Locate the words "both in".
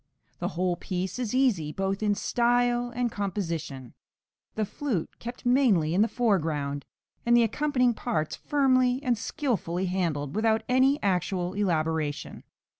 1.71-2.15